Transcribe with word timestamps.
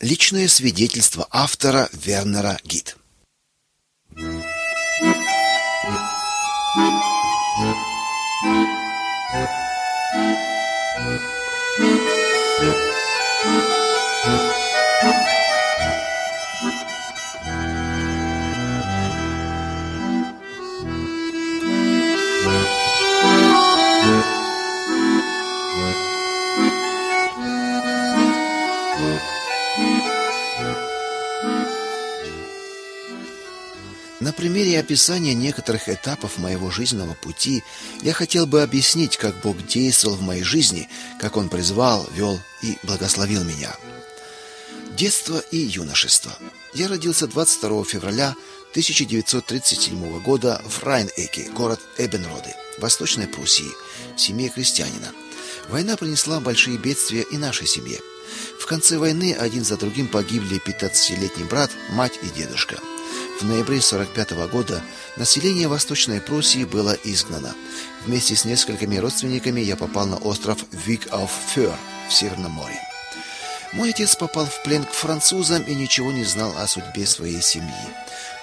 Личное 0.00 0.46
свидетельство 0.46 1.26
автора 1.32 1.88
Вернера 1.92 2.56
Гид. 2.62 2.96
На 34.20 34.32
примере 34.32 34.80
описания 34.80 35.32
некоторых 35.32 35.88
этапов 35.88 36.38
моего 36.38 36.72
жизненного 36.72 37.14
пути 37.14 37.62
я 38.02 38.12
хотел 38.12 38.46
бы 38.46 38.62
объяснить, 38.62 39.16
как 39.16 39.40
Бог 39.42 39.64
действовал 39.64 40.16
в 40.16 40.22
моей 40.22 40.42
жизни, 40.42 40.88
как 41.20 41.36
Он 41.36 41.48
призвал, 41.48 42.04
вел 42.14 42.40
и 42.60 42.76
благословил 42.82 43.44
меня. 43.44 43.76
Детство 44.96 45.38
и 45.52 45.58
юношество. 45.58 46.36
Я 46.74 46.88
родился 46.88 47.28
22 47.28 47.84
февраля 47.84 48.34
1937 48.70 50.20
года 50.20 50.60
в 50.66 50.82
Райнеке, 50.82 51.48
город 51.54 51.80
Эбенроды, 51.96 52.52
Восточной 52.78 53.28
Пруссии, 53.28 53.70
в 54.16 54.20
семье 54.20 54.48
крестьянина. 54.48 55.12
Война 55.68 55.96
принесла 55.96 56.40
большие 56.40 56.76
бедствия 56.76 57.22
и 57.22 57.36
нашей 57.36 57.68
семье. 57.68 58.00
В 58.60 58.66
конце 58.66 58.98
войны 58.98 59.36
один 59.38 59.64
за 59.64 59.76
другим 59.76 60.08
погибли 60.08 60.60
15-летний 60.60 61.44
брат, 61.44 61.70
мать 61.90 62.18
и 62.20 62.26
дедушка– 62.36 62.80
в 63.40 63.44
ноябре 63.44 63.80
45 63.80 64.32
года 64.50 64.82
население 65.16 65.68
Восточной 65.68 66.20
Пруссии 66.20 66.64
было 66.64 66.96
изгнано. 67.04 67.54
Вместе 68.04 68.34
с 68.34 68.44
несколькими 68.44 68.96
родственниками 68.96 69.60
я 69.60 69.76
попал 69.76 70.06
на 70.06 70.16
остров 70.16 70.58
Вик-ауф-Фёр 70.72 71.74
в 72.08 72.12
Северном 72.12 72.52
море. 72.52 72.80
Мой 73.72 73.90
отец 73.90 74.16
попал 74.16 74.46
в 74.46 74.62
плен 74.62 74.84
к 74.84 74.92
французам 74.92 75.62
и 75.62 75.74
ничего 75.74 76.10
не 76.10 76.24
знал 76.24 76.56
о 76.56 76.66
судьбе 76.66 77.06
своей 77.06 77.42
семьи. 77.42 77.68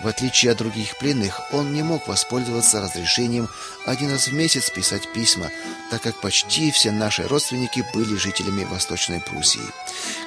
В 0.02 0.08
отличие 0.08 0.52
от 0.52 0.60
других 0.60 0.98
пленных, 0.98 1.42
он 1.52 1.74
не 1.74 1.82
мог 1.82 2.08
воспользоваться 2.08 2.80
разрешением 2.80 3.50
один 3.86 4.12
раз 4.12 4.28
в 4.28 4.34
месяц 4.34 4.70
писать 4.70 5.12
письма, 5.14 5.50
так 5.90 6.04
как 6.04 6.22
почти 6.22 6.72
все 6.72 6.92
наши 6.92 7.28
родственники 7.28 7.84
были 7.94 8.16
жителями 8.16 8.66
Восточной 8.66 9.20
Пруссии. 9.20 9.62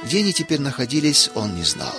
Где 0.05 0.19
они 0.19 0.33
теперь 0.33 0.61
находились, 0.61 1.31
он 1.35 1.55
не 1.55 1.65
знал. 1.65 1.95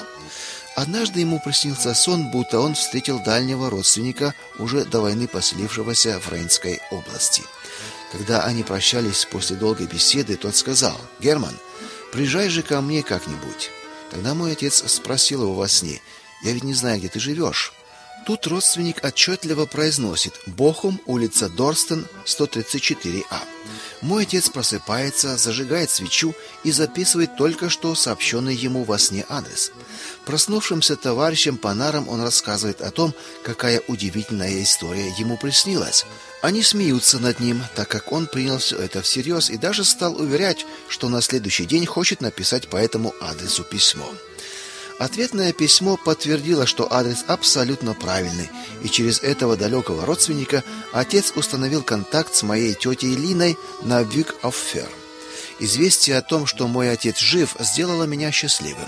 Однажды 0.75 1.19
ему 1.19 1.39
приснился 1.39 1.93
сон, 1.93 2.29
будто 2.31 2.59
он 2.59 2.73
встретил 2.73 3.19
дальнего 3.19 3.69
родственника, 3.69 4.33
уже 4.57 4.85
до 4.85 5.01
войны 5.01 5.27
поселившегося 5.27 6.19
в 6.19 6.31
Рейнской 6.31 6.79
области. 6.91 7.43
Когда 8.11 8.43
они 8.43 8.63
прощались 8.63 9.25
после 9.29 9.55
долгой 9.55 9.87
беседы, 9.87 10.35
тот 10.35 10.55
сказал: 10.55 10.99
"Герман, 11.19 11.57
приезжай 12.11 12.49
же 12.49 12.63
ко 12.63 12.81
мне 12.81 13.03
как-нибудь". 13.03 13.69
Тогда 14.09 14.33
мой 14.33 14.53
отец 14.53 14.83
спросил 14.87 15.43
его 15.43 15.53
во 15.53 15.67
сне: 15.67 16.01
"Я 16.43 16.53
ведь 16.53 16.63
не 16.63 16.73
знаю, 16.73 16.99
где 16.99 17.09
ты 17.09 17.19
живешь. 17.19 17.73
Тут 18.25 18.47
родственник 18.47 19.03
отчетливо 19.03 19.65
произносит: 19.65 20.33
"Бохум, 20.45 20.99
улица 21.05 21.49
Дорстен, 21.49 22.07
134А". 22.25 23.39
Мой 24.01 24.23
отец 24.23 24.49
просыпается, 24.49 25.37
зажигает 25.37 25.89
свечу 25.89 26.33
и 26.63 26.71
записывает 26.71 27.35
только 27.35 27.69
что 27.69 27.95
сообщенный 27.95 28.55
ему 28.55 28.83
во 28.83 28.97
сне 28.97 29.25
адрес. 29.29 29.71
Проснувшимся 30.29 30.95
товарищам 30.95 31.57
по 31.57 31.69
он 31.69 32.21
рассказывает 32.21 32.81
о 32.81 32.91
том, 32.91 33.15
какая 33.41 33.81
удивительная 33.87 34.61
история 34.61 35.09
ему 35.17 35.37
приснилась. 35.37 36.05
Они 36.43 36.61
смеются 36.61 37.17
над 37.17 37.39
ним, 37.39 37.63
так 37.73 37.87
как 37.87 38.11
он 38.11 38.27
принял 38.27 38.59
все 38.59 38.77
это 38.77 39.01
всерьез 39.01 39.49
и 39.49 39.57
даже 39.57 39.83
стал 39.83 40.21
уверять, 40.21 40.67
что 40.87 41.09
на 41.09 41.21
следующий 41.21 41.65
день 41.65 41.87
хочет 41.87 42.21
написать 42.21 42.67
по 42.67 42.77
этому 42.77 43.11
адресу 43.19 43.63
письмо. 43.63 44.07
Ответное 44.99 45.51
письмо 45.51 45.97
подтвердило, 45.97 46.67
что 46.67 46.93
адрес 46.93 47.25
абсолютно 47.25 47.95
правильный, 47.95 48.51
и 48.83 48.87
через 48.87 49.21
этого 49.21 49.57
далекого 49.57 50.05
родственника 50.05 50.63
отец 50.93 51.33
установил 51.35 51.81
контакт 51.81 52.35
с 52.35 52.43
моей 52.43 52.75
тетей 52.75 53.15
Линой 53.15 53.57
на 53.81 54.03
Вик-Оффер. 54.03 54.89
Известие 55.59 56.17
о 56.17 56.21
том, 56.21 56.45
что 56.45 56.67
мой 56.67 56.91
отец 56.91 57.17
жив, 57.17 57.55
сделало 57.59 58.03
меня 58.03 58.31
счастливым. 58.31 58.87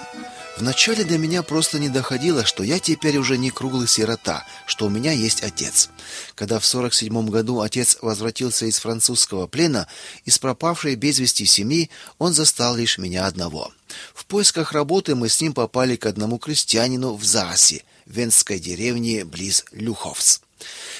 Вначале 0.57 1.03
до 1.03 1.17
меня 1.17 1.43
просто 1.43 1.79
не 1.79 1.89
доходило, 1.89 2.45
что 2.45 2.63
я 2.63 2.79
теперь 2.79 3.17
уже 3.17 3.37
не 3.37 3.49
круглый 3.49 3.87
сирота, 3.87 4.45
что 4.65 4.85
у 4.85 4.89
меня 4.89 5.11
есть 5.11 5.43
отец. 5.43 5.89
Когда 6.35 6.59
в 6.59 6.65
47 6.65 7.29
году 7.29 7.61
отец 7.61 7.97
возвратился 8.01 8.65
из 8.65 8.77
французского 8.77 9.47
плена, 9.47 9.87
из 10.25 10.37
пропавшей 10.39 10.95
без 10.95 11.19
вести 11.19 11.45
семьи, 11.45 11.89
он 12.19 12.33
застал 12.33 12.75
лишь 12.75 12.97
меня 12.97 13.25
одного. 13.25 13.71
В 14.13 14.25
поисках 14.25 14.73
работы 14.73 15.15
мы 15.15 15.29
с 15.29 15.41
ним 15.41 15.53
попали 15.53 15.95
к 15.95 16.05
одному 16.05 16.37
крестьянину 16.37 17.15
в 17.15 17.23
Засе, 17.23 17.83
венской 18.05 18.59
деревне 18.59 19.25
близ 19.25 19.65
Люховс. 19.71 20.41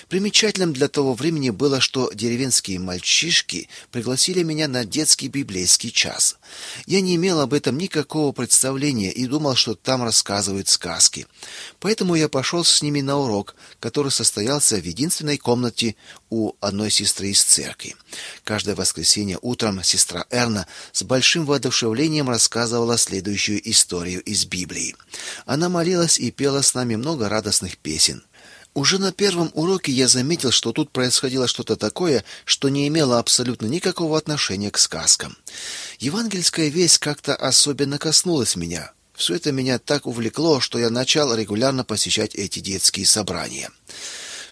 Примечательным 0.09 0.73
для 0.73 0.87
того 0.87 1.13
времени 1.13 1.49
было, 1.51 1.79
что 1.79 2.11
деревенские 2.13 2.79
мальчишки 2.79 3.69
пригласили 3.91 4.43
меня 4.43 4.67
на 4.67 4.85
детский 4.85 5.27
библейский 5.27 5.91
час. 5.91 6.37
Я 6.85 7.01
не 7.01 7.15
имел 7.15 7.39
об 7.39 7.53
этом 7.53 7.77
никакого 7.77 8.31
представления 8.31 9.11
и 9.11 9.25
думал, 9.25 9.55
что 9.55 9.75
там 9.75 10.03
рассказывают 10.03 10.67
сказки. 10.67 11.27
Поэтому 11.79 12.15
я 12.15 12.29
пошел 12.29 12.63
с 12.63 12.81
ними 12.81 13.01
на 13.01 13.17
урок, 13.17 13.55
который 13.79 14.11
состоялся 14.11 14.75
в 14.77 14.83
единственной 14.83 15.37
комнате 15.37 15.95
у 16.29 16.53
одной 16.59 16.91
сестры 16.91 17.29
из 17.29 17.41
церкви. 17.43 17.95
Каждое 18.43 18.75
воскресенье 18.75 19.37
утром 19.41 19.83
сестра 19.83 20.25
Эрна 20.29 20.67
с 20.91 21.03
большим 21.03 21.45
воодушевлением 21.45 22.29
рассказывала 22.29 22.97
следующую 22.97 23.69
историю 23.69 24.21
из 24.23 24.45
Библии. 24.45 24.95
Она 25.45 25.69
молилась 25.69 26.19
и 26.19 26.31
пела 26.31 26.61
с 26.61 26.73
нами 26.73 26.95
много 26.95 27.29
радостных 27.29 27.77
песен. 27.77 28.23
Уже 28.73 28.99
на 28.99 29.11
первом 29.11 29.51
уроке 29.53 29.91
я 29.91 30.07
заметил, 30.07 30.51
что 30.51 30.71
тут 30.71 30.91
происходило 30.91 31.47
что-то 31.47 31.75
такое, 31.75 32.23
что 32.45 32.69
не 32.69 32.87
имело 32.87 33.19
абсолютно 33.19 33.65
никакого 33.65 34.17
отношения 34.17 34.71
к 34.71 34.77
сказкам. 34.77 35.37
Евангельская 35.99 36.69
весть 36.69 36.99
как-то 36.99 37.35
особенно 37.35 37.97
коснулась 37.97 38.55
меня. 38.55 38.93
Все 39.13 39.35
это 39.35 39.51
меня 39.51 39.77
так 39.77 40.07
увлекло, 40.07 40.61
что 40.61 40.79
я 40.79 40.89
начал 40.89 41.35
регулярно 41.35 41.83
посещать 41.83 42.33
эти 42.33 42.59
детские 42.59 43.05
собрания. 43.05 43.69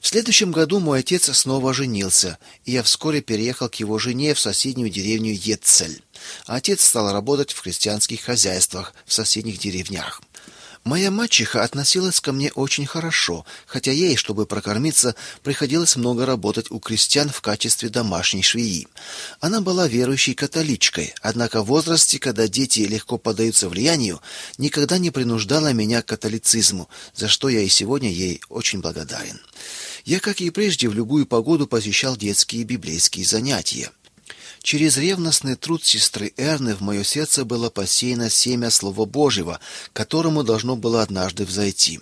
В 0.02 0.08
следующем 0.08 0.52
году 0.52 0.80
мой 0.80 1.00
отец 1.00 1.30
снова 1.36 1.74
женился, 1.74 2.38
и 2.66 2.74
я 2.74 2.84
вскоре 2.84 3.22
переехал 3.22 3.70
к 3.70 3.76
его 3.76 4.00
жене 4.00 4.34
в 4.34 4.40
соседнюю 4.40 4.90
деревню 4.90 5.34
Етцель. 5.34 6.02
Отец 6.46 6.86
стал 6.86 7.12
работать 7.12 7.52
в 7.52 7.62
крестьянских 7.62 8.22
хозяйствах 8.22 8.94
в 9.06 9.14
соседних 9.14 9.60
деревнях. 9.60 10.22
Моя 10.86 11.12
мачеха 11.12 11.64
относилась 11.64 12.22
ко 12.22 12.32
мне 12.32 12.52
очень 12.54 12.86
хорошо, 12.86 13.46
хотя 13.66 13.92
ей, 13.92 14.16
чтобы 14.16 14.46
прокормиться, 14.46 15.14
приходилось 15.44 15.98
много 15.98 16.26
работать 16.26 16.72
у 16.72 16.80
крестьян 16.80 17.30
в 17.30 17.42
качестве 17.42 17.90
домашней 17.90 18.44
швеи. 18.44 18.88
Она 19.42 19.60
была 19.60 19.88
верующей 19.88 20.34
католичкой, 20.34 21.14
однако 21.22 21.62
в 21.62 21.68
возрасте, 21.68 22.18
когда 22.18 22.48
дети 22.48 22.80
легко 22.80 23.18
поддаются 23.18 23.68
влиянию, 23.68 24.22
никогда 24.58 24.98
не 24.98 25.12
принуждала 25.12 25.74
меня 25.74 26.02
к 26.02 26.08
католицизму, 26.08 26.90
за 27.14 27.28
что 27.28 27.50
я 27.50 27.60
и 27.62 27.68
сегодня 27.68 28.10
ей 28.10 28.42
очень 28.48 28.80
благодарен. 28.80 29.40
Я, 30.06 30.20
как 30.20 30.40
и 30.40 30.50
прежде, 30.50 30.88
в 30.88 30.94
любую 30.94 31.26
погоду 31.26 31.68
посещал 31.68 32.16
детские 32.16 32.64
библейские 32.64 33.26
занятия. 33.26 33.92
Через 34.62 34.98
ревностный 34.98 35.56
труд 35.56 35.84
сестры 35.84 36.34
Эрны 36.38 36.76
в 36.76 36.82
мое 36.82 37.04
сердце 37.04 37.46
было 37.46 37.70
посеяно 37.70 38.30
семя 38.30 38.70
Слова 38.70 39.06
Божьего, 39.06 39.60
которому 39.94 40.44
должно 40.44 40.76
было 40.76 41.02
однажды 41.02 41.46
взойти. 41.46 42.02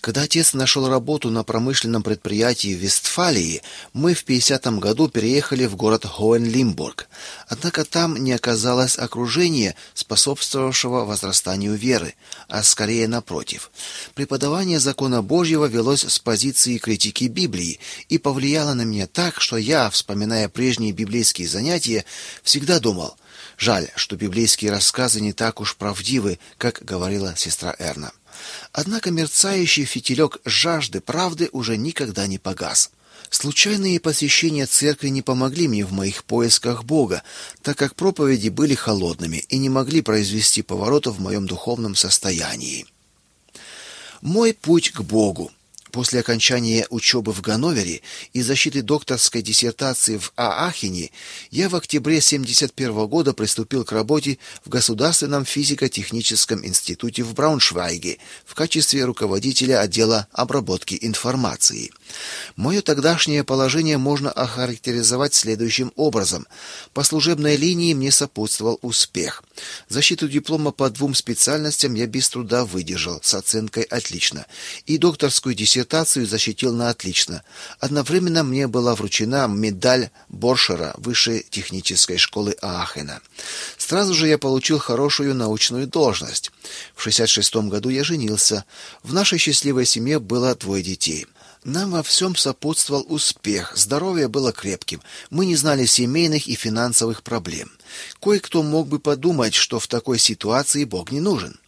Когда 0.00 0.22
отец 0.22 0.54
нашел 0.54 0.88
работу 0.88 1.30
на 1.30 1.44
промышленном 1.44 2.02
предприятии 2.02 2.74
в 2.74 2.78
Вестфалии, 2.78 3.62
мы 3.92 4.14
в 4.14 4.24
50-м 4.24 4.80
году 4.80 5.08
переехали 5.08 5.66
в 5.66 5.76
город 5.76 6.06
Хоенлимбург. 6.06 7.08
Однако 7.48 7.84
там 7.84 8.16
не 8.16 8.32
оказалось 8.32 8.98
окружения, 8.98 9.74
способствовавшего 9.92 11.04
возрастанию 11.04 11.74
веры, 11.74 12.14
а 12.48 12.62
скорее 12.62 13.08
напротив. 13.08 13.70
Преподавание 14.14 14.80
закона 14.80 15.20
Божьего 15.20 15.66
велось 15.66 16.04
с 16.04 16.18
позиции 16.18 16.78
критики 16.78 17.24
Библии 17.24 17.78
и 18.08 18.16
повлияло 18.16 18.72
на 18.72 18.82
меня 18.82 19.06
так, 19.06 19.40
что 19.40 19.58
я, 19.58 19.90
вспоминая 19.90 20.48
прежние 20.48 20.92
библейские 20.92 21.46
занятия, 21.46 22.06
всегда 22.42 22.80
думал: 22.80 23.16
жаль, 23.58 23.90
что 23.96 24.16
библейские 24.16 24.70
рассказы 24.70 25.20
не 25.20 25.34
так 25.34 25.60
уж 25.60 25.76
правдивы, 25.76 26.38
как 26.56 26.82
говорила 26.82 27.34
сестра 27.36 27.76
Эрна. 27.78 28.12
Однако 28.72 29.10
мерцающий 29.10 29.84
фитилек 29.84 30.38
жажды 30.44 31.00
правды 31.00 31.48
уже 31.52 31.76
никогда 31.76 32.26
не 32.26 32.38
погас. 32.38 32.90
Случайные 33.28 34.00
посещения 34.00 34.66
церкви 34.66 35.08
не 35.08 35.22
помогли 35.22 35.68
мне 35.68 35.84
в 35.84 35.92
моих 35.92 36.24
поисках 36.24 36.84
Бога, 36.84 37.22
так 37.62 37.76
как 37.76 37.94
проповеди 37.94 38.48
были 38.48 38.74
холодными 38.74 39.44
и 39.48 39.58
не 39.58 39.68
могли 39.68 40.02
произвести 40.02 40.62
поворота 40.62 41.10
в 41.10 41.20
моем 41.20 41.46
духовном 41.46 41.94
состоянии. 41.94 42.86
Мой 44.20 44.52
путь 44.52 44.90
к 44.90 45.00
Богу 45.02 45.52
После 45.90 46.20
окончания 46.20 46.86
учебы 46.90 47.32
в 47.32 47.40
Ганновере 47.40 48.02
и 48.32 48.42
защиты 48.42 48.82
докторской 48.82 49.42
диссертации 49.42 50.18
в 50.18 50.32
Аахене 50.36 51.10
я 51.50 51.68
в 51.68 51.74
октябре 51.74 52.20
71 52.20 53.06
года 53.06 53.32
приступил 53.32 53.84
к 53.84 53.90
работе 53.90 54.38
в 54.64 54.68
Государственном 54.68 55.44
физико-техническом 55.44 56.64
институте 56.64 57.24
в 57.24 57.34
Брауншвайге 57.34 58.18
в 58.44 58.54
качестве 58.54 59.04
руководителя 59.04 59.80
отдела 59.80 60.28
обработки 60.32 60.96
информации. 61.00 61.90
Мое 62.54 62.82
тогдашнее 62.82 63.42
положение 63.42 63.98
можно 63.98 64.30
охарактеризовать 64.30 65.34
следующим 65.34 65.92
образом. 65.96 66.46
По 66.92 67.02
служебной 67.02 67.56
линии 67.56 67.94
мне 67.94 68.12
сопутствовал 68.12 68.78
успех. 68.82 69.42
Защиту 69.88 70.28
диплома 70.28 70.70
по 70.70 70.88
двум 70.88 71.14
специальностям 71.14 71.94
я 71.94 72.06
без 72.06 72.28
труда 72.28 72.64
выдержал 72.64 73.20
с 73.22 73.34
оценкой 73.34 73.84
отлично, 73.84 74.46
и 74.86 74.98
докторскую 74.98 75.54
диссертацию 75.54 75.79
защитил 76.26 76.72
на 76.72 76.90
отлично. 76.90 77.42
Одновременно 77.78 78.42
мне 78.42 78.66
была 78.66 78.94
вручена 78.94 79.46
медаль 79.48 80.10
Боршера 80.28 80.94
Высшей 80.96 81.46
технической 81.48 82.18
школы 82.18 82.56
Аахена. 82.62 83.20
Сразу 83.76 84.14
же 84.14 84.28
я 84.28 84.38
получил 84.38 84.78
хорошую 84.78 85.34
научную 85.34 85.86
должность. 85.86 86.50
В 86.94 87.02
66 87.02 87.56
году 87.68 87.88
я 87.88 88.04
женился. 88.04 88.64
В 89.02 89.12
нашей 89.12 89.38
счастливой 89.38 89.86
семье 89.86 90.18
было 90.18 90.54
двое 90.54 90.82
детей. 90.82 91.26
Нам 91.64 91.90
во 91.90 92.02
всем 92.02 92.36
сопутствовал 92.36 93.04
успех, 93.08 93.76
здоровье 93.76 94.28
было 94.28 94.50
крепким, 94.50 95.02
мы 95.28 95.44
не 95.44 95.56
знали 95.56 95.84
семейных 95.84 96.48
и 96.48 96.54
финансовых 96.54 97.22
проблем. 97.22 97.70
Кое-кто 98.20 98.62
мог 98.62 98.88
бы 98.88 98.98
подумать, 98.98 99.54
что 99.54 99.78
в 99.78 99.86
такой 99.86 100.18
ситуации 100.18 100.84
Бог 100.84 101.10
не 101.10 101.20
нужен. 101.20 101.58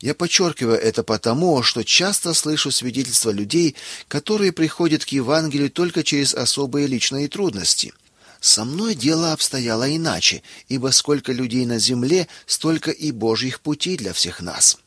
Я 0.00 0.14
подчеркиваю 0.14 0.78
это 0.78 1.02
потому, 1.02 1.62
что 1.62 1.84
часто 1.84 2.34
слышу 2.34 2.70
свидетельства 2.70 3.30
людей, 3.30 3.76
которые 4.08 4.52
приходят 4.52 5.04
к 5.04 5.08
Евангелию 5.08 5.70
только 5.70 6.02
через 6.02 6.34
особые 6.34 6.86
личные 6.86 7.28
трудности. 7.28 7.92
Со 8.40 8.64
мной 8.64 8.96
дело 8.96 9.32
обстояло 9.32 9.88
иначе, 9.88 10.42
ибо 10.68 10.88
сколько 10.88 11.32
людей 11.32 11.64
на 11.64 11.78
земле, 11.78 12.26
столько 12.46 12.90
и 12.90 13.12
Божьих 13.12 13.60
путей 13.60 13.96
для 13.96 14.12
всех 14.12 14.40
нас. 14.40 14.78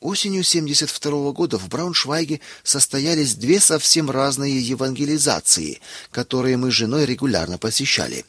Осенью 0.00 0.42
72 0.42 1.32
года 1.32 1.58
в 1.58 1.68
Брауншвайге 1.68 2.40
состоялись 2.62 3.34
две 3.34 3.60
совсем 3.60 4.10
разные 4.10 4.60
евангелизации, 4.60 5.80
которые 6.10 6.56
мы 6.56 6.70
с 6.70 6.74
женой 6.74 7.06
регулярно 7.06 7.58
посещали. 7.58 8.24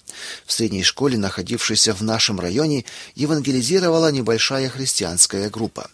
В 0.45 0.53
средней 0.53 0.83
школе, 0.83 1.17
находившейся 1.17 1.93
в 1.93 2.01
нашем 2.01 2.39
районе, 2.39 2.85
евангелизировала 3.15 4.11
небольшая 4.11 4.69
христианская 4.69 5.49
группа. 5.49 5.89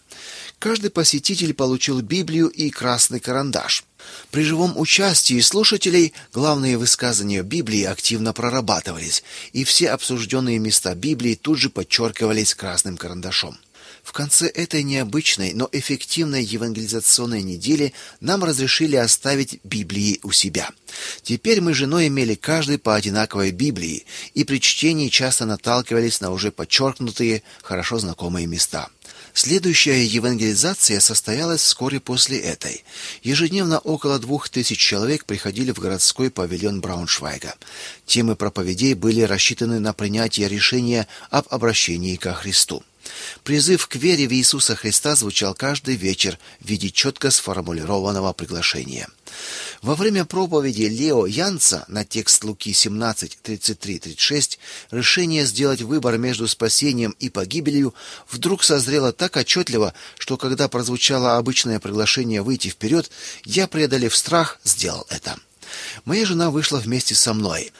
Каждый 0.58 0.90
посетитель 0.90 1.54
получил 1.54 2.02
Библию 2.02 2.48
и 2.48 2.68
красный 2.68 3.18
карандаш. 3.18 3.84
При 4.30 4.42
живом 4.42 4.78
участии 4.78 5.40
слушателей 5.40 6.12
главные 6.34 6.76
высказывания 6.76 7.42
Библии 7.42 7.84
активно 7.84 8.34
прорабатывались, 8.34 9.24
и 9.54 9.64
все 9.64 9.90
обсужденные 9.90 10.58
места 10.58 10.94
Библии 10.94 11.34
тут 11.34 11.58
же 11.58 11.70
подчеркивались 11.70 12.54
красным 12.54 12.98
карандашом. 12.98 13.56
В 14.02 14.12
конце 14.12 14.46
этой 14.46 14.82
необычной, 14.82 15.52
но 15.52 15.68
эффективной 15.72 16.42
евангелизационной 16.42 17.42
недели 17.42 17.92
нам 18.20 18.44
разрешили 18.44 18.96
оставить 18.96 19.60
Библии 19.64 20.20
у 20.22 20.32
себя. 20.32 20.70
Теперь 21.22 21.60
мы 21.60 21.74
с 21.74 21.76
женой 21.76 22.08
имели 22.08 22.34
каждый 22.34 22.78
по 22.78 22.94
одинаковой 22.94 23.50
Библии 23.50 24.04
и 24.34 24.44
при 24.44 24.60
чтении 24.60 25.08
часто 25.08 25.46
наталкивались 25.46 26.20
на 26.20 26.30
уже 26.30 26.50
подчеркнутые, 26.50 27.42
хорошо 27.62 27.98
знакомые 27.98 28.46
места. 28.46 28.88
Следующая 29.32 30.04
евангелизация 30.04 30.98
состоялась 30.98 31.60
вскоре 31.60 32.00
после 32.00 32.38
этой. 32.38 32.84
Ежедневно 33.22 33.78
около 33.78 34.18
двух 34.18 34.48
тысяч 34.48 34.78
человек 34.78 35.24
приходили 35.24 35.70
в 35.70 35.78
городской 35.78 36.30
павильон 36.30 36.80
Брауншвайга. 36.80 37.54
Темы 38.06 38.34
проповедей 38.34 38.94
были 38.94 39.22
рассчитаны 39.22 39.78
на 39.78 39.92
принятие 39.92 40.48
решения 40.48 41.06
об 41.30 41.46
обращении 41.50 42.16
ко 42.16 42.34
Христу. 42.34 42.82
Призыв 43.44 43.86
к 43.86 43.96
вере 43.96 44.28
в 44.28 44.32
Иисуса 44.32 44.76
Христа 44.76 45.14
звучал 45.14 45.54
каждый 45.54 45.96
вечер 45.96 46.38
в 46.60 46.68
виде 46.68 46.90
четко 46.90 47.30
сформулированного 47.30 48.32
приглашения. 48.32 49.08
Во 49.82 49.94
время 49.94 50.24
проповеди 50.24 50.82
Лео 50.82 51.26
Янца 51.26 51.84
на 51.88 52.04
текст 52.04 52.44
Луки 52.44 52.72
17:33-36 52.72 54.58
решение 54.90 55.46
сделать 55.46 55.80
выбор 55.80 56.18
между 56.18 56.46
спасением 56.48 57.14
и 57.18 57.30
погибелью 57.30 57.94
вдруг 58.28 58.62
созрело 58.62 59.12
так 59.12 59.36
отчетливо, 59.36 59.94
что 60.18 60.36
когда 60.36 60.68
прозвучало 60.68 61.38
обычное 61.38 61.80
приглашение 61.80 62.42
выйти 62.42 62.68
вперед, 62.68 63.10
я, 63.44 63.66
преодолев 63.66 64.14
страх, 64.14 64.60
сделал 64.64 65.06
это. 65.08 65.38
Моя 66.04 66.26
жена 66.26 66.50
вышла 66.50 66.78
вместе 66.78 67.14
со 67.14 67.32
мной. 67.32 67.72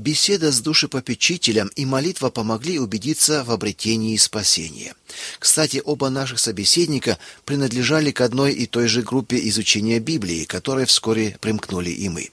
Беседа 0.00 0.50
с 0.50 0.60
душепопечителем 0.60 1.70
и 1.76 1.84
молитва 1.84 2.30
помогли 2.30 2.78
убедиться 2.78 3.44
в 3.44 3.50
обретении 3.50 4.16
спасения. 4.16 4.94
Кстати, 5.38 5.82
оба 5.84 6.08
наших 6.08 6.38
собеседника 6.38 7.18
принадлежали 7.44 8.10
к 8.10 8.22
одной 8.22 8.54
и 8.54 8.64
той 8.64 8.88
же 8.88 9.02
группе 9.02 9.36
изучения 9.50 9.98
Библии, 9.98 10.44
которой 10.44 10.86
вскоре 10.86 11.36
примкнули 11.42 11.90
и 11.90 12.08
мы. 12.08 12.30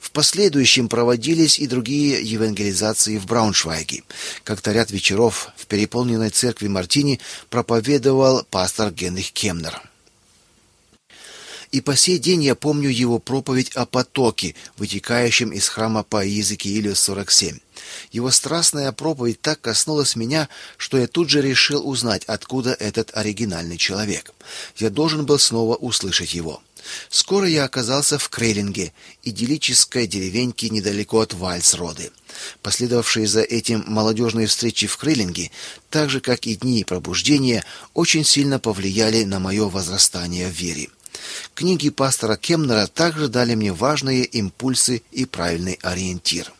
В 0.00 0.10
последующем 0.10 0.88
проводились 0.88 1.60
и 1.60 1.68
другие 1.68 2.20
евангелизации 2.20 3.18
в 3.18 3.26
Брауншвайге. 3.26 4.02
Как-то 4.42 4.72
ряд 4.72 4.90
вечеров 4.90 5.50
в 5.56 5.66
переполненной 5.66 6.30
церкви 6.30 6.66
Мартини 6.66 7.20
проповедовал 7.48 8.44
пастор 8.50 8.90
Генрих 8.90 9.30
Кемнер. 9.30 9.80
И 11.74 11.80
по 11.80 11.96
сей 11.96 12.18
день 12.20 12.44
я 12.44 12.54
помню 12.54 12.88
его 12.88 13.18
проповедь 13.18 13.72
о 13.74 13.84
потоке, 13.84 14.54
вытекающем 14.76 15.50
из 15.50 15.68
храма 15.68 16.04
по 16.04 16.24
Иезекиилю 16.24 16.94
47. 16.94 17.58
Его 18.12 18.30
страстная 18.30 18.92
проповедь 18.92 19.40
так 19.40 19.60
коснулась 19.60 20.14
меня, 20.14 20.48
что 20.76 20.98
я 20.98 21.08
тут 21.08 21.30
же 21.30 21.42
решил 21.42 21.84
узнать, 21.84 22.22
откуда 22.26 22.74
этот 22.74 23.10
оригинальный 23.16 23.76
человек. 23.76 24.32
Я 24.76 24.88
должен 24.88 25.26
был 25.26 25.40
снова 25.40 25.74
услышать 25.74 26.32
его. 26.32 26.62
Скоро 27.08 27.48
я 27.48 27.64
оказался 27.64 28.18
в 28.20 28.28
Крейлинге, 28.28 28.92
идиллической 29.24 30.06
деревеньке 30.06 30.68
недалеко 30.68 31.22
от 31.22 31.34
Вальсроды. 31.34 32.12
Последовавшие 32.62 33.26
за 33.26 33.40
этим 33.40 33.82
молодежные 33.88 34.46
встречи 34.46 34.86
в 34.86 34.96
Крейлинге, 34.96 35.50
так 35.90 36.08
же 36.08 36.20
как 36.20 36.46
и 36.46 36.54
дни 36.54 36.84
пробуждения, 36.84 37.64
очень 37.94 38.24
сильно 38.24 38.60
повлияли 38.60 39.24
на 39.24 39.40
мое 39.40 39.68
возрастание 39.68 40.46
в 40.46 40.52
вере. 40.52 40.88
Книги 41.54 41.90
пастора 41.90 42.36
Кемнера 42.36 42.86
также 42.86 43.28
дали 43.28 43.54
мне 43.54 43.72
важные 43.72 44.24
импульсы 44.24 45.02
и 45.12 45.24
правильный 45.24 45.78
ориентир. 45.82 46.52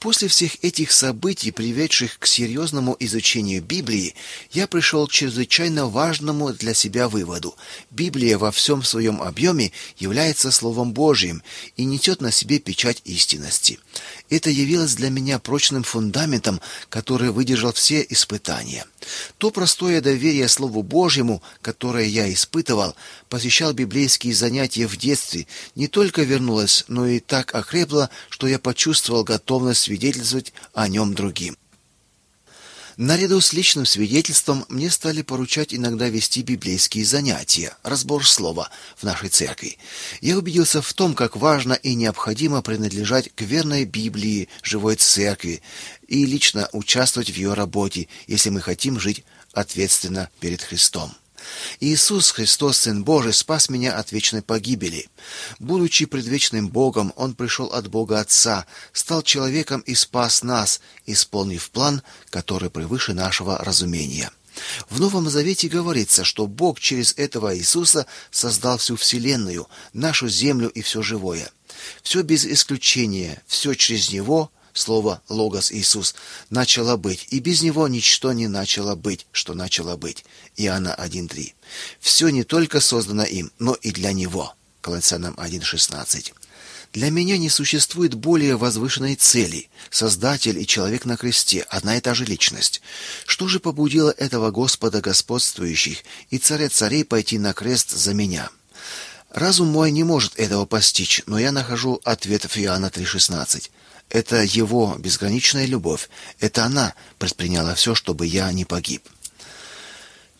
После 0.00 0.28
всех 0.28 0.52
этих 0.64 0.92
событий, 0.92 1.50
приведших 1.50 2.18
к 2.18 2.26
серьезному 2.26 2.96
изучению 3.00 3.62
Библии, 3.62 4.14
я 4.50 4.66
пришел 4.66 5.06
к 5.06 5.12
чрезвычайно 5.12 5.88
важному 5.88 6.54
для 6.54 6.72
себя 6.72 7.06
выводу. 7.06 7.54
Библия 7.90 8.38
во 8.38 8.50
всем 8.50 8.82
своем 8.82 9.20
объеме 9.20 9.72
является 9.98 10.52
Словом 10.52 10.94
Божьим 10.94 11.42
и 11.76 11.84
несет 11.84 12.22
на 12.22 12.32
себе 12.32 12.58
печать 12.60 13.02
истинности. 13.04 13.78
Это 14.30 14.48
явилось 14.48 14.94
для 14.94 15.10
меня 15.10 15.38
прочным 15.38 15.82
фундаментом, 15.82 16.62
который 16.88 17.30
выдержал 17.30 17.74
все 17.74 18.04
испытания. 18.08 18.86
То 19.36 19.50
простое 19.50 20.00
доверие 20.00 20.48
Слову 20.48 20.82
Божьему, 20.82 21.42
которое 21.60 22.06
я 22.06 22.32
испытывал, 22.32 22.94
посещал 23.28 23.74
библейские 23.74 24.32
занятия 24.34 24.86
в 24.86 24.96
детстве, 24.96 25.46
не 25.74 25.88
только 25.88 26.22
вернулось, 26.22 26.86
но 26.88 27.06
и 27.06 27.20
так 27.20 27.54
окрепло, 27.54 28.08
что 28.30 28.46
я 28.46 28.58
почувствовал 28.58 29.24
готовность 29.24 29.89
свидетельствовать 29.90 30.52
о 30.72 30.86
нем 30.86 31.14
другим. 31.14 31.56
Наряду 32.96 33.40
с 33.40 33.52
личным 33.52 33.86
свидетельством 33.86 34.64
мне 34.68 34.88
стали 34.88 35.22
поручать 35.22 35.74
иногда 35.74 36.08
вести 36.08 36.42
библейские 36.42 37.04
занятия, 37.04 37.76
разбор 37.82 38.24
слова 38.24 38.70
в 38.96 39.02
нашей 39.02 39.30
церкви. 39.30 39.78
Я 40.20 40.38
убедился 40.38 40.80
в 40.80 40.92
том, 40.92 41.14
как 41.14 41.34
важно 41.34 41.72
и 41.72 41.94
необходимо 41.94 42.62
принадлежать 42.62 43.34
к 43.34 43.40
верной 43.40 43.84
Библии, 43.84 44.48
живой 44.62 44.94
церкви 44.94 45.60
и 46.06 46.24
лично 46.24 46.68
участвовать 46.72 47.30
в 47.30 47.36
ее 47.36 47.54
работе, 47.54 48.06
если 48.28 48.50
мы 48.50 48.60
хотим 48.60 49.00
жить 49.00 49.24
ответственно 49.52 50.28
перед 50.38 50.62
Христом. 50.62 51.12
Иисус 51.80 52.30
Христос, 52.30 52.78
Сын 52.78 53.04
Божий, 53.04 53.32
спас 53.32 53.68
меня 53.68 53.96
от 53.96 54.12
вечной 54.12 54.42
погибели. 54.42 55.08
Будучи 55.58 56.06
предвечным 56.06 56.68
Богом, 56.68 57.12
Он 57.16 57.34
пришел 57.34 57.66
от 57.66 57.88
Бога 57.88 58.20
Отца, 58.20 58.66
стал 58.92 59.22
человеком 59.22 59.80
и 59.80 59.94
спас 59.94 60.42
нас, 60.42 60.80
исполнив 61.06 61.70
план, 61.70 62.02
который 62.30 62.70
превыше 62.70 63.14
нашего 63.14 63.58
разумения. 63.58 64.30
В 64.88 65.00
Новом 65.00 65.28
Завете 65.30 65.68
говорится, 65.68 66.24
что 66.24 66.46
Бог 66.46 66.80
через 66.80 67.14
этого 67.16 67.56
Иисуса 67.56 68.06
создал 68.30 68.78
всю 68.78 68.96
вселенную, 68.96 69.68
нашу 69.92 70.28
землю 70.28 70.68
и 70.68 70.82
все 70.82 71.02
живое. 71.02 71.50
Все 72.02 72.22
без 72.22 72.44
исключения, 72.44 73.42
все 73.46 73.74
через 73.74 74.12
него, 74.12 74.50
слово 74.80 75.22
«логос 75.28 75.70
Иисус», 75.70 76.14
начало 76.50 76.96
быть, 76.96 77.28
и 77.30 77.38
без 77.38 77.62
него 77.62 77.86
ничто 77.88 78.32
не 78.32 78.48
начало 78.48 78.94
быть, 78.94 79.26
что 79.32 79.54
начало 79.54 79.96
быть. 79.96 80.24
Иоанна 80.56 80.96
1.3. 80.98 81.52
Все 82.00 82.28
не 82.30 82.44
только 82.44 82.80
создано 82.80 83.24
им, 83.24 83.52
но 83.58 83.74
и 83.74 83.92
для 83.92 84.12
него. 84.12 84.54
Колоссянам 84.80 85.34
1.16. 85.34 86.32
Для 86.92 87.10
меня 87.10 87.38
не 87.38 87.48
существует 87.48 88.14
более 88.14 88.56
возвышенной 88.56 89.14
цели. 89.14 89.68
Создатель 89.90 90.58
и 90.58 90.66
человек 90.66 91.04
на 91.04 91.16
кресте– 91.16 91.60
одна 91.68 91.96
и 91.96 92.00
та 92.00 92.14
же 92.14 92.24
личность. 92.24 92.82
Что 93.26 93.46
же 93.46 93.60
побудило 93.60 94.10
этого 94.10 94.50
Господа 94.50 95.00
господствующих 95.00 95.98
и 96.30 96.38
царя 96.38 96.68
царей 96.68 97.04
пойти 97.04 97.38
на 97.38 97.52
крест 97.52 97.90
за 97.90 98.12
меня? 98.12 98.50
Разум 99.30 99.68
мой 99.68 99.92
не 99.92 100.02
может 100.02 100.36
этого 100.36 100.66
постичь, 100.66 101.22
но 101.26 101.38
я 101.38 101.52
нахожу 101.52 102.00
ответ 102.02 102.44
в 102.44 102.56
Иоанна 102.58 102.86
3,16. 102.86 103.70
Это 104.10 104.42
его 104.42 104.96
безграничная 104.98 105.66
любовь. 105.66 106.10
Это 106.40 106.64
она 106.64 106.94
предприняла 107.18 107.74
все, 107.74 107.94
чтобы 107.94 108.26
я 108.26 108.52
не 108.52 108.64
погиб. 108.64 109.08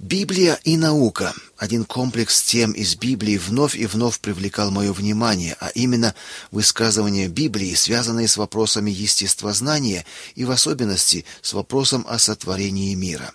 Библия 0.01 0.59
и 0.65 0.77
наука. 0.77 1.35
Один 1.57 1.85
комплекс 1.85 2.43
тем 2.43 2.73
из 2.73 2.97
Библии 2.97 3.37
вновь 3.37 3.77
и 3.77 3.87
вновь 3.87 4.19
привлекал 4.19 4.71
мое 4.71 4.93
внимание, 4.93 5.57
а 5.61 5.69
именно 5.69 6.15
высказывания 6.51 7.29
Библии, 7.29 7.75
связанные 7.75 8.27
с 8.27 8.39
вопросами 8.39 8.91
естествознания 8.91 10.07
и 10.35 10.45
в 10.45 10.51
особенности 10.51 11.27
с 11.43 11.53
вопросом 11.53 12.07
о 12.09 12.19
сотворении 12.19 12.95
мира. 12.95 13.31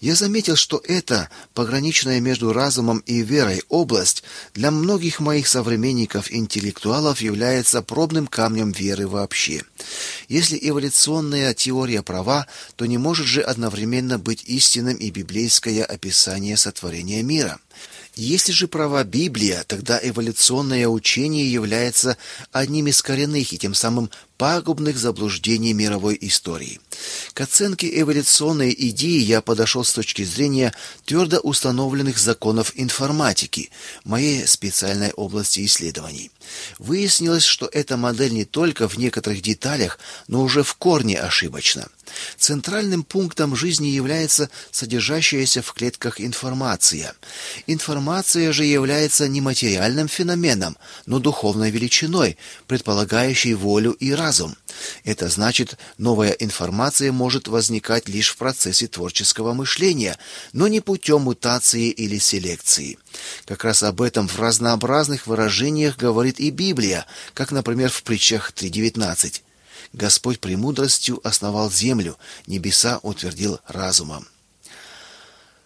Я 0.00 0.14
заметил, 0.14 0.56
что 0.56 0.82
эта 0.86 1.30
пограничная 1.54 2.20
между 2.20 2.52
разумом 2.52 2.98
и 3.06 3.22
верой 3.22 3.62
область 3.68 4.22
для 4.54 4.70
многих 4.70 5.20
моих 5.20 5.48
современников-интеллектуалов 5.48 7.20
является 7.20 7.82
пробным 7.82 8.26
камнем 8.26 8.72
веры 8.72 9.06
вообще. 9.06 9.62
Если 10.28 10.58
эволюционная 10.60 11.54
теория 11.54 12.02
права, 12.02 12.46
то 12.76 12.86
не 12.86 12.98
может 12.98 13.26
же 13.26 13.40
одновременно 13.40 14.18
быть 14.18 14.44
истинным 14.44 14.96
и 14.96 15.10
библейское 15.10 15.84
описание 15.84 16.56
сотворения 16.56 17.22
мира. 17.22 17.58
Если 18.16 18.52
же 18.52 18.68
права 18.68 19.02
Библия, 19.02 19.64
тогда 19.66 19.98
эволюционное 20.00 20.86
учение 20.86 21.50
является 21.50 22.16
одним 22.52 22.86
из 22.86 23.02
коренных 23.02 23.52
и 23.52 23.58
тем 23.58 23.74
самым 23.74 24.08
пагубных 24.38 24.98
заблуждений 24.98 25.72
мировой 25.72 26.16
истории. 26.20 26.80
К 27.32 27.40
оценке 27.40 28.00
эволюционной 28.00 28.74
идеи 28.76 29.20
я 29.20 29.40
подошел 29.40 29.82
с 29.82 29.92
точки 29.92 30.22
зрения 30.22 30.72
твердо 31.04 31.38
установленных 31.38 32.18
законов 32.18 32.72
информатики, 32.76 33.70
моей 34.04 34.46
специальной 34.46 35.10
области 35.12 35.64
исследований. 35.64 36.30
Выяснилось, 36.78 37.44
что 37.44 37.68
эта 37.72 37.96
модель 37.96 38.32
не 38.32 38.44
только 38.44 38.88
в 38.88 38.96
некоторых 38.96 39.42
деталях, 39.42 39.98
но 40.28 40.42
уже 40.42 40.62
в 40.62 40.74
корне 40.74 41.18
ошибочна. 41.18 41.88
Центральным 42.38 43.02
пунктом 43.02 43.56
жизни 43.56 43.88
является 43.88 44.50
содержащаяся 44.70 45.62
в 45.62 45.72
клетках 45.72 46.20
информация. 46.20 47.14
Информация 47.66 48.52
же 48.52 48.64
является 48.64 49.28
не 49.28 49.40
материальным 49.40 50.08
феноменом, 50.08 50.76
но 51.06 51.18
духовной 51.18 51.70
величиной, 51.70 52.36
предполагающей 52.66 53.54
волю 53.54 53.92
и 53.92 54.12
разум. 54.12 54.56
Это 55.04 55.28
значит, 55.28 55.78
новая 55.98 56.32
информация 56.32 57.12
может 57.12 57.48
возникать 57.48 58.08
лишь 58.08 58.30
в 58.30 58.36
процессе 58.36 58.86
творческого 58.86 59.52
мышления, 59.52 60.18
но 60.52 60.68
не 60.68 60.80
путем 60.80 61.22
мутации 61.22 61.90
или 61.90 62.18
селекции. 62.18 62.98
Как 63.46 63.64
раз 63.64 63.82
об 63.82 64.02
этом 64.02 64.28
в 64.28 64.38
разнообразных 64.38 65.26
выражениях 65.26 65.96
говорит 65.96 66.40
и 66.40 66.50
Библия, 66.50 67.06
как, 67.34 67.52
например, 67.52 67.90
в 67.90 68.02
притчах 68.02 68.52
3.19. 68.52 69.42
Господь 69.94 70.40
премудростью 70.40 71.20
основал 71.22 71.70
землю, 71.70 72.18
небеса 72.48 72.98
утвердил 73.04 73.60
разумом. 73.68 74.26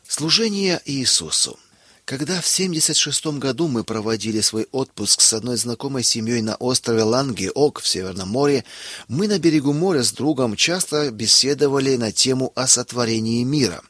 Служение 0.07 0.83
Иисусу. 0.85 1.59
Когда 2.05 2.43
в 2.43 2.47
76 2.47 3.39
году 3.39 3.69
мы 3.69 3.85
проводили 3.85 4.43
свой 4.43 4.67
отпуск 4.71 5.23
с 5.23 5.33
одной 5.33 5.57
знакомой 5.57 6.03
семьей 6.03 6.43
на 6.43 6.57
острове 6.57 7.05
Лангеок 7.05 7.81
в 7.81 7.89
Северном 7.89 8.29
море, 8.29 8.65
мы 9.09 9.29
на 9.29 9.39
берегу 9.39 9.73
моря 9.73 10.03
с 10.03 10.13
другом 10.13 10.57
часто 10.57 11.11
беседовали 11.11 11.97
на 11.97 12.13
тему 12.13 12.53
о 12.55 12.67
сотворении 12.67 13.43
мира. 13.45 13.83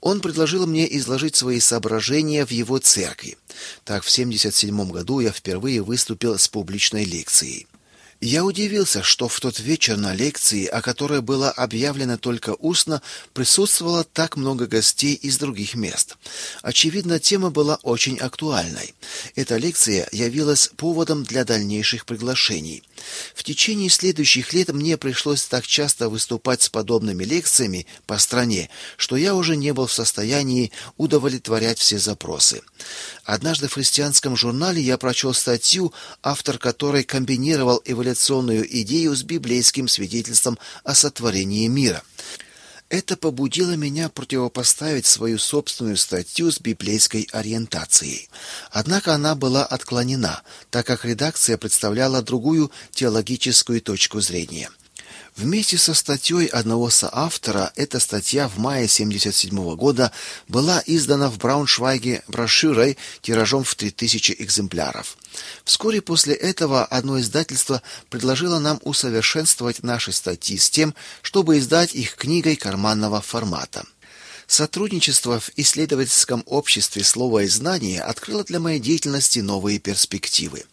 Он 0.00 0.20
предложил 0.20 0.66
мне 0.66 0.92
изложить 0.98 1.36
свои 1.36 1.60
соображения 1.60 2.44
в 2.44 2.50
его 2.50 2.78
церкви. 2.78 3.38
Так 3.84 4.02
в 4.02 4.10
77 4.10 4.90
году 4.90 5.20
я 5.20 5.30
впервые 5.30 5.82
выступил 5.82 6.36
с 6.36 6.48
публичной 6.48 7.04
лекцией. 7.04 7.68
Я 8.20 8.44
удивился, 8.44 9.04
что 9.04 9.28
в 9.28 9.38
тот 9.38 9.60
вечер 9.60 9.96
на 9.96 10.12
лекции, 10.12 10.66
о 10.66 10.82
которой 10.82 11.20
было 11.20 11.52
объявлено 11.52 12.18
только 12.18 12.56
устно, 12.58 13.00
присутствовало 13.32 14.02
так 14.02 14.36
много 14.36 14.66
гостей 14.66 15.14
из 15.14 15.38
других 15.38 15.76
мест. 15.76 16.16
Очевидно, 16.62 17.20
тема 17.20 17.50
была 17.50 17.78
очень 17.84 18.18
актуальной. 18.18 18.92
Эта 19.36 19.56
лекция 19.56 20.08
явилась 20.10 20.68
поводом 20.76 21.22
для 21.22 21.44
дальнейших 21.44 22.06
приглашений. 22.06 22.82
В 23.36 23.44
течение 23.44 23.88
следующих 23.88 24.52
лет 24.52 24.70
мне 24.72 24.96
пришлось 24.96 25.44
так 25.44 25.64
часто 25.64 26.08
выступать 26.08 26.62
с 26.62 26.68
подобными 26.68 27.22
лекциями 27.22 27.86
по 28.06 28.18
стране, 28.18 28.68
что 28.96 29.16
я 29.16 29.36
уже 29.36 29.54
не 29.54 29.72
был 29.72 29.86
в 29.86 29.92
состоянии 29.92 30.72
удовлетворять 30.96 31.78
все 31.78 32.00
запросы. 32.00 32.62
Однажды 33.22 33.68
в 33.68 33.74
христианском 33.74 34.36
журнале 34.36 34.82
я 34.82 34.98
прочел 34.98 35.34
статью, 35.34 35.92
автор 36.22 36.58
которой 36.58 37.04
комбинировал 37.04 37.80
эволюционную 37.84 38.07
идею 38.66 39.14
с 39.14 39.22
библейским 39.22 39.88
свидетельством 39.88 40.58
о 40.84 40.94
сотворении 40.94 41.66
мира. 41.66 42.02
Это 42.88 43.18
побудило 43.18 43.72
меня 43.72 44.08
противопоставить 44.08 45.04
свою 45.04 45.38
собственную 45.38 45.98
статью 45.98 46.50
с 46.50 46.58
библейской 46.58 47.28
ориентацией. 47.32 48.30
Однако 48.70 49.14
она 49.14 49.34
была 49.34 49.64
отклонена, 49.64 50.42
так 50.70 50.86
как 50.86 51.04
редакция 51.04 51.58
представляла 51.58 52.22
другую 52.22 52.70
теологическую 52.92 53.82
точку 53.82 54.20
зрения. 54.20 54.70
Вместе 55.38 55.78
со 55.78 55.94
статьей 55.94 56.46
одного 56.46 56.90
соавтора 56.90 57.72
эта 57.76 58.00
статья 58.00 58.48
в 58.48 58.58
мае 58.58 58.88
77 58.88 59.76
года 59.76 60.10
была 60.48 60.82
издана 60.84 61.30
в 61.30 61.38
Брауншвайге 61.38 62.24
брошюрой 62.26 62.98
тиражом 63.22 63.62
в 63.62 63.72
3000 63.76 64.34
экземпляров. 64.40 65.16
Вскоре 65.62 66.02
после 66.02 66.34
этого 66.34 66.84
одно 66.84 67.20
издательство 67.20 67.82
предложило 68.10 68.58
нам 68.58 68.80
усовершенствовать 68.82 69.84
наши 69.84 70.10
статьи 70.10 70.58
с 70.58 70.70
тем, 70.70 70.92
чтобы 71.22 71.58
издать 71.58 71.94
их 71.94 72.16
книгой 72.16 72.56
карманного 72.56 73.20
формата. 73.20 73.86
Сотрудничество 74.48 75.40
в 75.40 75.50
исследовательском 75.56 76.42
обществе 76.46 77.04
слова 77.04 77.42
и 77.42 77.48
знания 77.48 78.00
открыло 78.00 78.44
для 78.44 78.58
моей 78.58 78.80
деятельности 78.80 79.40
новые 79.40 79.78
перспективы. 79.78 80.64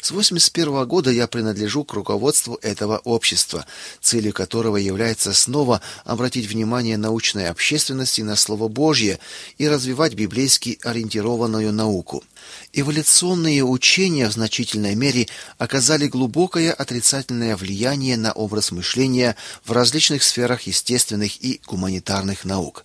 С 0.00 0.10
81 0.10 0.84
года 0.84 1.12
я 1.12 1.28
принадлежу 1.28 1.84
к 1.84 1.94
руководству 1.94 2.58
этого 2.60 2.98
общества, 2.98 3.66
целью 4.00 4.32
которого 4.32 4.78
является 4.78 5.32
снова 5.32 5.80
обратить 6.04 6.46
внимание 6.46 6.96
научной 6.96 7.48
общественности 7.48 8.22
на 8.22 8.34
слово 8.34 8.66
Божье 8.66 9.20
и 9.58 9.68
развивать 9.68 10.14
библейски 10.14 10.80
ориентированную 10.82 11.72
науку. 11.72 12.24
Эволюционные 12.72 13.64
учения 13.64 14.28
в 14.28 14.32
значительной 14.32 14.94
мере 14.94 15.26
оказали 15.58 16.06
глубокое 16.06 16.72
отрицательное 16.72 17.56
влияние 17.56 18.16
на 18.16 18.32
образ 18.32 18.70
мышления 18.70 19.34
в 19.64 19.72
различных 19.72 20.22
сферах 20.22 20.62
естественных 20.62 21.42
и 21.44 21.60
гуманитарных 21.66 22.44
наук. 22.44 22.84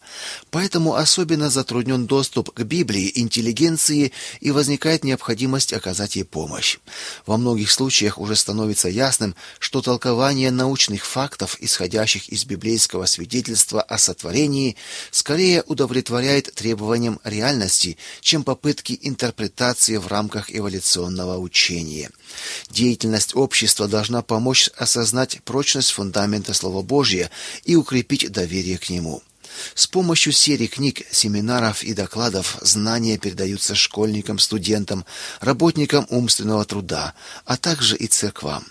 Поэтому 0.50 0.96
особенно 0.96 1.52
затруднен 1.52 2.08
доступ 2.08 2.52
к 2.52 2.62
Библии 2.64 3.12
интеллигенции 3.14 4.12
и 4.40 4.50
возникает 4.50 5.04
необходимость 5.04 5.72
оказать 5.72 6.16
ей 6.16 6.24
помощь. 6.24 6.80
Во 7.28 7.38
многих 7.38 7.70
случаях 7.70 8.18
уже 8.18 8.36
становится 8.36 8.90
ясным, 8.90 9.36
что 9.60 9.84
толкование 9.84 10.50
научных 10.50 11.06
фактов, 11.06 11.58
исходящих 11.60 12.28
из 12.30 12.46
библейского 12.46 13.06
свидетельства 13.06 13.84
о 13.84 14.00
сотворении, 14.00 14.78
скорее 15.12 15.62
удовлетворяет 15.68 16.56
требованиям 16.56 17.20
реальности, 17.24 17.98
чем 18.22 18.44
попытки 18.44 18.98
интерпретации 19.00 19.45
в 20.00 20.08
рамках 20.08 20.56
эволюционного 20.56 21.38
учения. 21.38 22.12
Деятельность 22.70 23.36
общества 23.36 23.88
должна 23.88 24.22
помочь 24.22 24.70
осознать 24.78 25.42
прочность 25.44 25.92
фундамента 25.92 26.54
Слова 26.54 26.82
Божия 26.82 27.30
и 27.64 27.76
укрепить 27.76 28.32
доверие 28.32 28.78
к 28.78 28.90
нему. 28.90 29.22
С 29.74 29.88
помощью 29.88 30.34
серии 30.34 30.68
книг, 30.68 31.04
семинаров 31.12 31.84
и 31.84 31.94
докладов 31.94 32.58
знания 32.62 33.18
передаются 33.18 33.76
школьникам, 33.76 34.40
студентам, 34.40 35.06
работникам 35.40 36.06
умственного 36.10 36.66
труда, 36.66 37.14
а 37.46 37.58
также 37.58 37.96
и 37.96 38.08
церквам. 38.08 38.66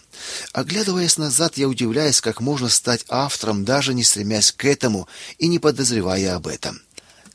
Оглядываясь 0.52 1.18
назад, 1.18 1.56
я 1.56 1.68
удивляюсь, 1.68 2.20
как 2.20 2.40
можно 2.40 2.68
стать 2.68 3.04
автором, 3.08 3.64
даже 3.64 3.94
не 3.94 4.04
стремясь 4.04 4.52
к 4.52 4.64
этому 4.64 5.08
и 5.38 5.48
не 5.48 5.58
подозревая 5.58 6.36
об 6.36 6.46
этом. 6.46 6.80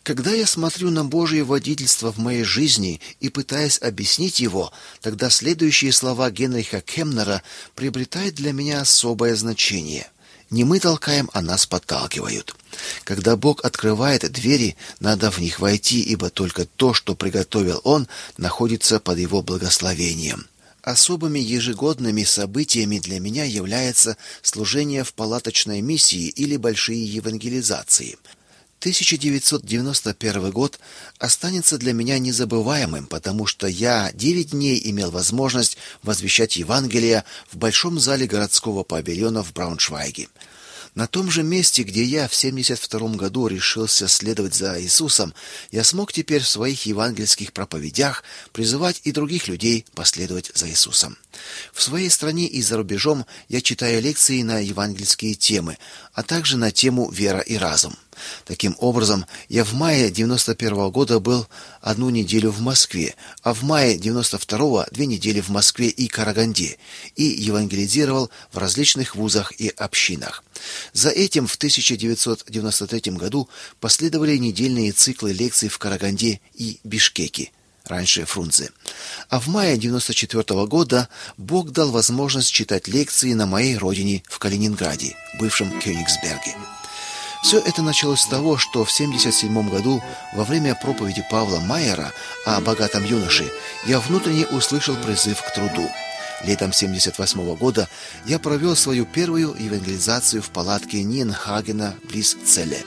Когда 0.10 0.32
я 0.32 0.48
смотрю 0.48 0.90
на 0.90 1.06
Божье 1.06 1.44
водительство 1.44 2.12
в 2.12 2.18
моей 2.18 2.44
жизни 2.44 3.00
и 3.20 3.30
пытаюсь 3.30 3.80
объяснить 3.80 4.40
его, 4.40 4.74
тогда 5.02 5.30
следующие 5.30 5.92
слова 5.92 6.32
Генриха 6.32 6.82
Кемнера 6.82 7.44
приобретают 7.76 8.34
для 8.34 8.52
меня 8.52 8.82
особое 8.82 9.36
значение. 9.36 10.10
Не 10.50 10.64
мы 10.64 10.80
толкаем, 10.80 11.30
а 11.34 11.44
нас 11.44 11.68
подталкивают. 11.68 12.56
Когда 13.04 13.36
Бог 13.36 13.64
открывает 13.64 14.32
двери, 14.32 14.78
надо 15.00 15.30
в 15.30 15.38
них 15.38 15.60
войти, 15.60 16.02
ибо 16.02 16.32
только 16.32 16.66
то, 16.66 16.96
что 16.96 17.14
приготовил 17.14 17.80
Он, 17.84 18.08
находится 18.36 19.00
под 19.00 19.20
Его 19.20 19.44
благословением. 19.44 20.48
Особыми 20.82 21.38
ежегодными 21.38 22.24
событиями 22.24 22.98
для 22.98 23.20
меня 23.20 23.44
является 23.44 24.18
служение 24.42 25.04
в 25.04 25.14
палаточной 25.14 25.82
миссии 25.82 26.30
или 26.30 26.58
большие 26.58 27.06
евангелизации– 27.06 28.18
1991 28.80 30.52
год 30.52 30.80
останется 31.18 31.78
для 31.78 31.92
меня 31.92 32.18
незабываемым, 32.18 33.08
потому 33.08 33.46
что 33.46 33.68
я 33.68 34.10
девять 34.14 34.52
дней 34.52 34.82
имел 34.86 35.12
возможность 35.12 35.78
возвещать 36.02 36.56
Евангелие 36.56 37.26
в 37.52 37.58
большом 37.58 38.00
зале 38.00 38.26
городского 38.26 38.84
павильона 38.84 39.44
в 39.44 39.52
Брауншвайге. 39.52 40.30
На 40.96 41.08
том 41.08 41.30
же 41.30 41.44
месте, 41.44 41.84
где 41.84 42.04
я 42.04 42.28
в 42.28 42.36
72 42.36 43.16
году 43.16 43.48
решился 43.48 44.08
следовать 44.08 44.56
за 44.56 44.82
Иисусом, 44.82 45.34
я 45.72 45.84
смог 45.84 46.12
теперь 46.12 46.42
в 46.42 46.48
своих 46.48 46.86
евангельских 46.86 47.54
проповедях 47.54 48.24
призывать 48.54 49.02
и 49.04 49.12
других 49.12 49.48
людей 49.48 49.86
последовать 49.94 50.52
за 50.56 50.70
Иисусом. 50.70 51.18
В 51.74 51.82
своей 51.82 52.10
стране 52.10 52.48
и 52.48 52.62
за 52.62 52.78
рубежом 52.78 53.26
я 53.50 53.62
читаю 53.62 54.02
лекции 54.02 54.42
на 54.42 54.60
евангельские 54.60 55.36
темы, 55.36 55.78
а 56.14 56.24
также 56.24 56.58
на 56.58 56.72
тему 56.72 57.10
вера 57.12 57.40
и 57.40 57.56
разум. 57.56 57.96
Таким 58.46 58.76
образом, 58.80 59.26
я 59.48 59.64
в 59.64 59.74
мае 59.74 60.10
91 60.10 60.74
-го 60.74 60.92
года 60.92 61.20
был 61.20 61.48
одну 61.82 62.10
неделю 62.10 62.52
в 62.52 62.62
Москве, 62.62 63.16
а 63.44 63.54
в 63.54 63.64
мае 63.64 63.98
92 63.98 64.88
две 64.92 65.06
недели 65.06 65.42
в 65.42 65.50
Москве 65.50 65.88
и 65.88 66.08
Караганде 66.08 66.78
и 67.16 67.24
евангелизировал 67.24 68.30
в 68.52 68.58
различных 68.58 69.16
вузах 69.16 69.54
и 69.60 69.70
общинах. 69.70 70.44
За 70.94 71.10
этим 71.10 71.48
в 71.48 71.56
1993 71.56 73.12
году 73.14 73.50
последовали 73.80 74.38
недельные 74.38 74.92
циклы 74.92 75.32
лекций 75.34 75.70
в 75.70 75.78
Караганде 75.78 76.42
и 76.54 76.80
Бишкеке 76.84 77.52
раньше 77.90 78.26
Фрунзе. 78.26 78.70
А 79.30 79.40
в 79.40 79.48
мае 79.48 79.78
94 79.78 80.44
-го 80.44 80.68
года 80.68 81.10
Бог 81.38 81.72
дал 81.72 81.92
возможность 81.92 82.52
читать 82.52 82.88
лекции 82.88 83.34
на 83.34 83.46
моей 83.46 83.78
родине 83.78 84.24
в 84.30 84.40
Калининграде, 84.40 85.16
бывшем 85.40 85.80
Кёнигсберге. 85.80 86.56
Все 87.42 87.60
это 87.60 87.82
началось 87.82 88.22
с 88.22 88.28
того, 88.28 88.58
что 88.58 88.84
в 88.84 88.92
77 88.92 89.70
году 89.70 90.04
во 90.34 90.44
время 90.44 90.76
проповеди 90.76 91.26
Павла 91.32 91.60
Майера 91.60 92.12
о 92.46 92.60
богатом 92.62 93.06
юноше 93.06 93.52
я 93.86 94.00
внутренне 94.00 94.46
услышал 94.48 94.96
призыв 94.96 95.42
к 95.42 95.54
труду. 95.54 95.90
Летом 96.44 96.72
78 96.72 97.56
года 97.56 97.90
я 98.26 98.40
провел 98.40 98.76
свою 98.76 99.06
первую 99.06 99.56
евангелизацию 99.60 100.42
в 100.42 100.50
палатке 100.50 101.04
Нинхагена 101.04 101.96
близ 102.04 102.38
Целе. 102.46 102.84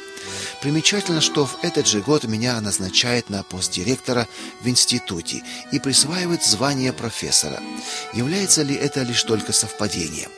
Примечательно, 0.60 1.20
что 1.20 1.46
в 1.46 1.58
этот 1.62 1.86
же 1.86 2.00
год 2.00 2.24
меня 2.24 2.60
назначают 2.60 3.30
на 3.30 3.42
пост 3.42 3.72
директора 3.72 4.28
в 4.60 4.68
институте 4.68 5.42
и 5.72 5.80
присваивают 5.80 6.44
звание 6.44 6.92
профессора. 6.92 7.60
Является 8.14 8.62
ли 8.62 8.74
это 8.74 9.02
лишь 9.02 9.22
только 9.24 9.52
совпадением? 9.52 10.30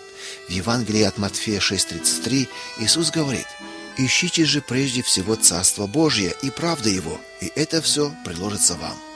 В 0.48 0.50
Евангелии 0.50 1.02
от 1.02 1.18
Матфея 1.18 1.60
6:33 1.60 2.48
Иисус 2.78 3.10
говорит: 3.10 3.46
Ищите 3.96 4.44
же 4.44 4.60
прежде 4.60 5.02
всего 5.02 5.36
Царство 5.36 5.86
Божье 5.86 6.34
и 6.42 6.50
правды 6.50 6.90
Его, 6.90 7.20
и 7.40 7.52
это 7.54 7.80
все 7.80 8.12
приложится 8.24 8.74
вам. 8.74 9.13